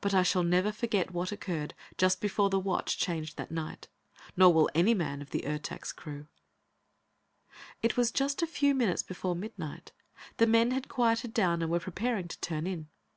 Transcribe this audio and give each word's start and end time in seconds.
But 0.00 0.12
I 0.12 0.24
shall 0.24 0.42
never 0.42 0.72
forget 0.72 1.12
what 1.12 1.30
occurred 1.30 1.74
just 1.96 2.20
before 2.20 2.50
the 2.50 2.58
watch 2.58 2.98
changed 2.98 3.36
that 3.36 3.52
night. 3.52 3.86
Nor 4.36 4.52
will 4.52 4.68
any 4.74 4.92
man 4.92 5.22
of 5.22 5.30
the 5.30 5.46
Ertak's 5.46 5.92
crew. 5.92 6.26
It 7.80 7.96
was 7.96 8.10
just 8.10 8.42
a 8.42 8.46
few 8.48 8.74
minutes 8.74 9.04
before 9.04 9.36
midnight. 9.36 9.92
The 10.38 10.48
men 10.48 10.72
had 10.72 10.88
quieted 10.88 11.32
down 11.32 11.62
and 11.62 11.70
were 11.70 11.78
preparing 11.78 12.26
to 12.26 12.40
turn 12.40 12.66
in. 12.66 12.88